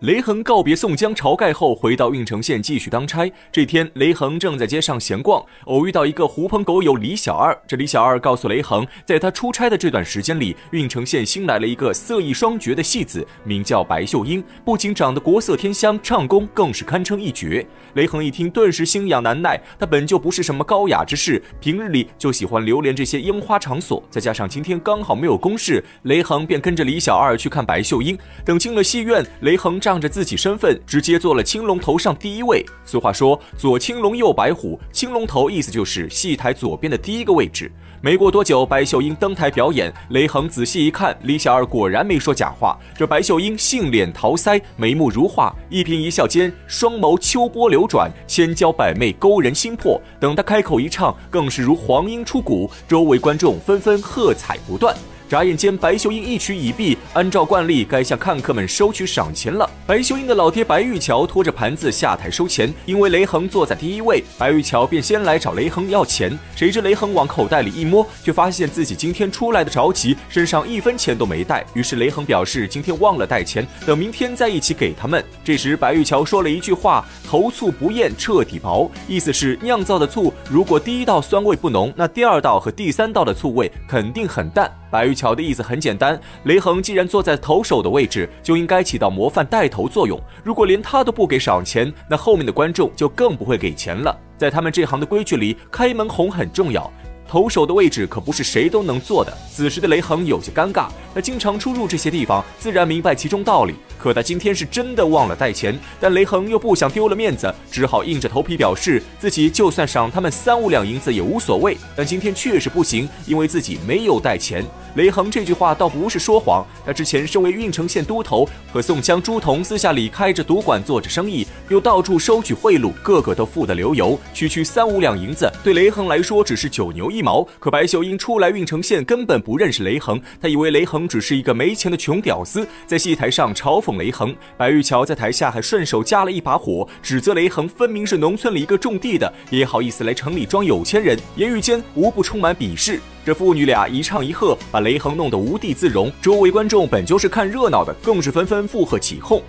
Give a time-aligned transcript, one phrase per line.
[0.00, 3.30] 雷恒告别宋江、晁盖后，回到郓城县继续当差。
[3.52, 7.54] 这天，雷恒正在街上闲逛，偶遇到一个狐朋狗友李小二。
[7.66, 17.66] 这李小二告诉雷恒，在他出差的这段时间里，郓城县新来了一个色艺双绝的戏子，名叫白秀英，不仅长得国色天香，唱功更是堪称一绝。
[17.92, 19.60] 雷恒一听，顿时心痒难耐。
[19.78, 28.16] 他本就不是什么高雅之士，平日里就喜欢流连这些烟花场所，再加上今天刚好没有公事，雷恒便跟着李小二去看白秀英。
[28.46, 32.64] 等进了戏院，雷恒站仗着自己身份，直接坐了青龙头上第一位。
[32.84, 37.72] 俗话说“左青龙，右白虎”，青龙头意思就是戏台左边的第一个位置。
[38.00, 42.78] 没过多久，白秀英登台表演，雷恒仔细一看，李小二果然没说假话。
[42.96, 50.00] 这白秀英杏脸桃腮，眉目如画，一颦一笑间，双眸秋波流转，千娇百媚，勾人心魄。
[50.20, 54.94] 等她开口一唱，更是如黄莺出谷，周围观众纷纷喝彩不断。
[55.30, 59.70] 眨眼间，白秀英一曲已毕，按照惯例该向看客们收取赏钱了。
[59.86, 66.36] 白秀英的老爹白玉桥拖着盘子下台收钱，因为雷恒坐在第一位，白玉桥便先来找雷恒要钱。
[66.56, 71.64] 谁知雷恒往口袋里一摸，却发现自己今天出来的着急，身上一分钱都没带。
[71.74, 75.24] 于是雷恒表示今天忘了带钱，等明天再一起给他们。
[75.44, 84.68] 这时白玉桥说了一句话：“头醋不厌彻底薄”，意思是酿造的醋如果第一道酸味不浓，那第二道和第三道的醋味肯定很淡。
[84.90, 90.20] 白玉桥的意思很简单，雷恒既然坐在投手的位置，就应该起到模范带头作用。
[90.42, 94.16] 如果连他都不给赏钱，那后面的观众就更不会给钱了。
[94.36, 96.90] 在他们这行的规矩里，开门红很重要，
[97.30, 99.32] 投手的位置可不是谁都能坐的。
[99.54, 103.74] 此时的雷恒有些尴尬，他经常出入这些地方，自然明白其中道理。
[103.96, 111.76] 可他今天是真的忘了带钱，但雷恒又不想丢了面子，只好硬着头皮表示自己就算赏他们三五两银子也无所谓。
[111.94, 114.64] 但今天确实不行，因为自己没有带钱。
[114.96, 127.46] 雷恒这句话倒不是说谎，他之前身为郓城县都头，和宋江、朱仝私下里开着赌馆做着生意，又到处收取贿赂，个个都富得流油，区区三五两银子对雷恒来说只是九牛一毛。
[127.60, 134.00] 可白秀英初来郓城县，根本不认识雷恒，她以为雷恒只是一个没钱的穷屌丝，在戏台上嘲讽。
[134.00, 142.98] 雷恒，白玉桥在台下还顺手加了一把火，指责雷恒分明是农村里一个种地的，也好意思来城里装有钱人，言语间无不充满鄙视。
[143.26, 146.10] 这父女俩一唱一和，把雷恒弄得无地自容。
[146.22, 149.42] 周围观众本就是看热闹的，更是纷纷附和起哄。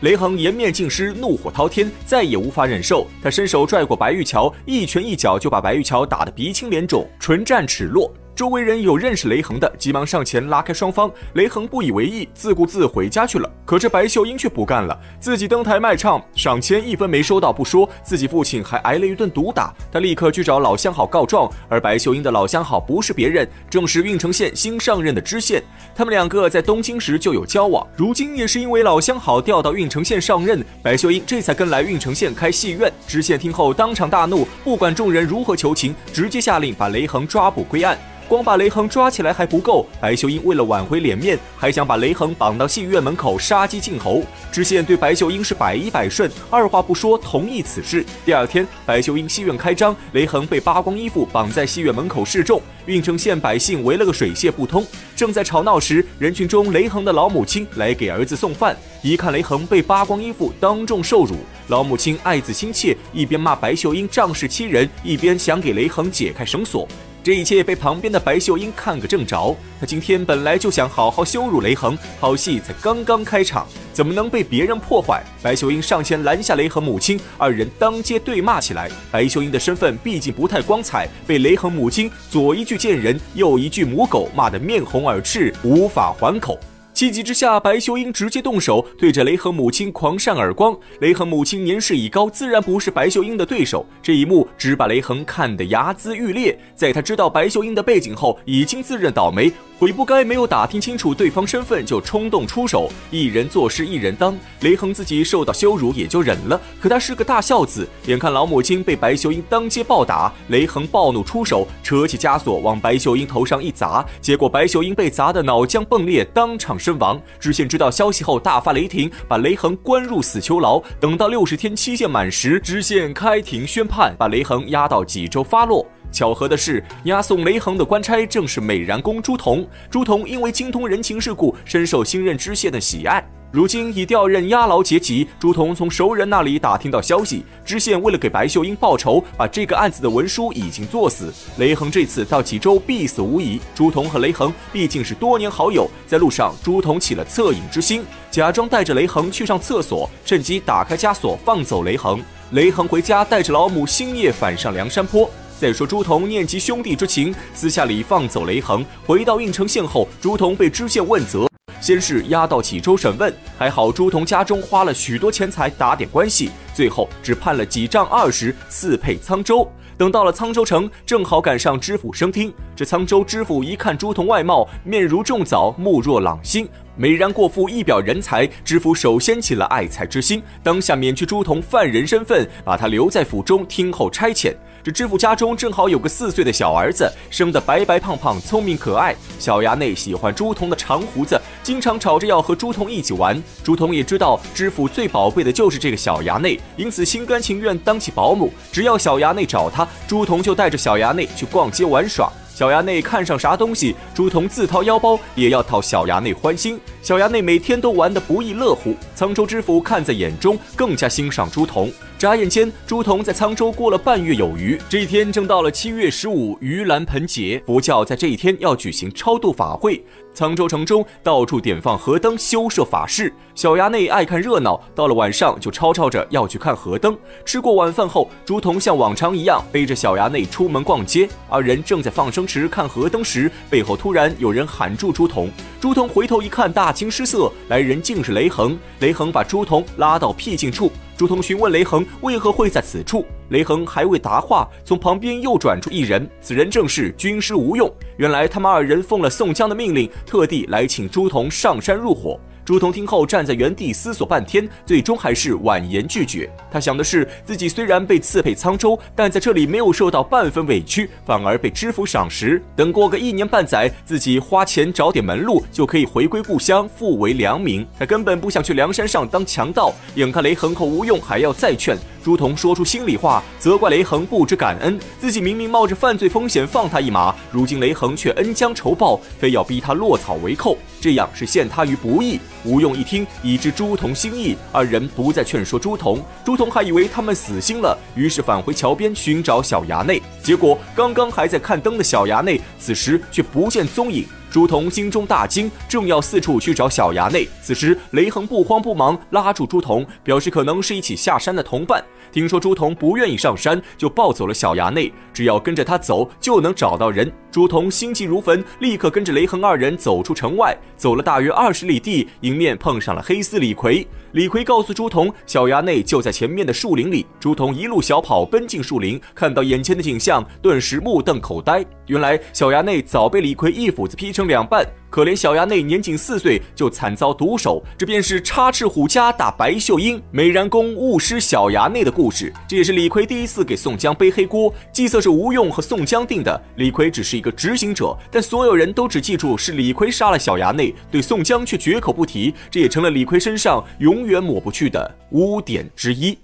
[0.00, 8.12] 雷横颜面尽失，怒火滔天，再也无法忍受，他伸手拽过白玉桥，一拳一脚就把白玉桥打得鼻青脸肿，唇战齿落。
[8.36, 11.10] 周围人有认识雷恒的，急忙上前拉开双方。
[11.36, 13.50] 雷恒不以为意，自顾自回家去了。
[13.64, 19.72] 可这白秀英却不干了，自己登台卖唱，赏钱一分没收到不说，自己父亲还挨了一顿毒打。
[19.90, 25.62] 他立刻去找老相好告状，而白秀英的老相好不是别人，正是郓城县新上任的知县。
[25.94, 32.92] 他们两个在东京时就有交往，如今也是因为老相好调到郓城县上任，白秀英这才跟来郓城县开戏院。
[33.06, 37.96] 知县听后当场大怒，不管众人如何求情，直接下令把雷恒抓捕归案。
[38.28, 44.22] 光把雷横抓起来还不够，白秀英为了挽回脸面，还想把雷横绑到戏院门口杀鸡儆猴。
[44.50, 48.04] 知县对白秀英是百依百顺，二话不说同意此事。
[48.24, 54.84] 第二天，白秀英戏院开张，雷横被扒光衣服绑在戏院门口示众，郓城县百姓围了个水泄不通。
[55.14, 61.36] 正在吵闹时，人群中雷横的老母亲来给儿子送饭，一看雷横被扒光衣服，当众受辱，
[61.68, 66.88] 老母亲爱子心切，一边骂白秀英仗势欺人，一边想给雷横解开绳索。
[67.26, 69.52] 这一切被旁边的白秀英看个正着。
[69.80, 75.24] 她今天本来就想好好羞辱雷恒，好戏才刚刚开场，怎么能被别人破坏？
[75.42, 78.88] 白秀英上前拦下雷恒母亲，二人当街对骂起来。
[79.10, 86.56] 白秀英的身份毕竟不太光彩，被雷恒母亲左一句贱人，右一句母狗骂得面红耳赤，无法还口。
[86.96, 90.74] 气急之下，白秀英直接动手，对着雷恒母亲狂扇耳光。
[91.00, 93.84] 雷恒母亲年事已高，自然不是白秀英的对手。
[94.02, 96.58] 这一幕只把雷横看得睚眦欲裂。
[96.74, 99.52] 在他知道白秀英的背景后，已经自认倒霉。
[99.78, 104.34] 悔不该没有打听清楚对方身份就冲动出手，一人做事一人当。
[104.60, 117.20] 雷横自己受到羞辱也就忍了，可他是个大孝子，眼看老母亲被白秀英当街暴打，雷横暴怒出手，扯起枷锁往白秀英头上一砸，结果白秀英被砸得脑浆迸裂，当场身亡。
[117.40, 120.80] 知县知道消息后大发雷霆，把雷横关入死囚牢。
[121.00, 125.84] 等到六十天期限满时，知县开庭宣判，把雷横押到济州发落。
[126.12, 129.66] 巧合的是，押送雷横的官差正是美髯公朱仝。
[129.90, 133.26] 朱仝因为精通人情世故，深受新任知县的喜爱。
[133.56, 141.32] 如今已调任押牢阶级，朱仝从熟人那里打听到消息，知县为了给白秀英报仇，把这个案子的文书已经作死。
[141.56, 143.58] 雷恒这次到济州必死无疑。
[143.74, 152.22] 朱仝和雷恒毕竟是多年好友，在路上，朱仝起了恻隐之心，假装带着雷恒去上厕所，趁机打开枷锁放走雷恒。
[152.50, 155.30] 雷恒回家带着老母星夜返上梁山坡。
[155.58, 158.84] 再说朱仝念及兄弟之情，私下里放走雷恒。
[159.06, 161.48] 回到郓城县后，朱仝被知县问责。
[161.86, 169.70] 先是押到济州审问，还好朱仝家中花了许多钱财打点关系，最后只判了几丈二十，赐配沧州。
[169.96, 172.52] 等到了沧州城，正好赶上知府升听。
[172.74, 178.44] 这沧州知府一看朱仝外貌，面如重枣，目若朗星，美然过富，一表人才。
[178.64, 184.52] 知府首先起了爱才之心，当下免去朱仝犯人身份，把他留在府中听候差遣。
[184.86, 189.16] 这知府家中正好有个四岁的小儿子，生得白白胖胖，聪明可爱。
[189.36, 193.42] 小衙内喜欢朱仝的长胡子，经常吵着要和朱仝一起玩。
[193.64, 198.48] 朱仝也知道知府最宝贝的就是这个小衙内，因此心甘情愿当起保姆。
[198.70, 202.30] 只要小衙内找他，朱仝就带着小衙内去逛街玩耍。
[202.54, 206.80] 小衙内看上啥东西，朱仝自掏腰包也要讨小衙内欢心。
[207.02, 208.94] 小衙内每天都玩得不亦乐乎。
[209.18, 211.90] 沧州知府看在眼中，更加欣赏朱仝。
[212.18, 214.80] 眨眼间，朱仝在沧州过了半月有余。
[214.88, 220.02] 这一天正到了七月十五，盂兰盆节，佛教在这一天要举行超度法会。
[220.36, 223.32] 沧州城中到处点放河灯，修设法事。
[223.54, 227.16] 小衙内爱看热闹，到了晚上就吵吵着要去看河灯。
[227.46, 231.26] 吃过晚饭后，朱仝像往常一样背着小衙内出门逛街。
[231.48, 235.48] 二人正在放生池看河灯时，背后突然有人喊住朱仝。
[235.80, 238.78] 朱仝回头一看，大惊失色，来人竟是雷横。
[239.00, 240.92] 雷横把朱仝拉到僻静处。
[241.16, 247.90] 朱仝询问雷横为何会在此处，雷横还未答话，从旁边又转出一人，此人正是军师吴用。
[248.18, 252.38] 原来他们二人奉了宋江的命令，特地来请朱仝上山入伙。
[252.64, 256.50] 朱仝听后站在原地思索半天，最终还是婉言拒绝。
[256.68, 262.60] 他想的是，自己虽然被赐配沧州，但在这里没有受到半分委屈，反而被知府赏识。
[262.74, 267.86] 等过个一年半载，自己花钱找点门路，就可以回归故乡，复为良民。
[267.96, 269.94] 他根本不想去梁山上当强盗。
[270.16, 271.96] 眼看雷横和吴用还要再劝。
[272.26, 274.98] 朱仝说出心里话，责怪雷横不知感恩。
[275.20, 282.40] 自己明明冒着犯罪风险放他一马，如今雷横却恩将仇报，非要逼他落草为寇，这样是陷他于不义。
[282.64, 286.18] 吴用一听，已知朱仝心意，二人不再劝说朱仝。
[286.44, 290.20] 朱仝还以为他们死心了，于是返回桥边寻找小衙内。
[290.42, 294.26] 结果刚刚还在看灯的小衙内，此时却不见踪影。
[294.50, 302.02] 朱仝心中大惊，正要四处去找小衙内，此时雷横不慌不忙拉住朱仝，表示可能是一起下山的同伴。
[302.32, 307.30] 听说朱仝不愿意上山，就抱走了小衙内，只要跟着他走就能找到人。
[307.50, 314.06] 朱仝心急如焚，立刻跟着雷横二人走出城外，走了大约二十里地，迎面碰上了黑丝李逵。
[314.32, 317.24] 李逵告诉朱仝，小衙内就在前面的树林里。
[317.40, 321.82] 朱仝一路小跑奔进树林，看到眼前的景象，顿时目瞪口呆。
[322.08, 324.86] 原来小衙内早被李逵一斧子劈成两半。
[325.08, 332.52] 可怜小衙内年仅四岁就惨遭毒手，这便是插翅虎家打白秀英，美髯公误失小衙内的故事。
[332.68, 336.60] 这也是李逵第一次给宋江背黑锅，计策是吴用和宋江定的。
[336.76, 346.36] 李逵只是一个执行者，但所有人都只记住是李逵杀了小衙内，对宋江却绝口不提，这也成了李逵身上永远抹不去的污点之一。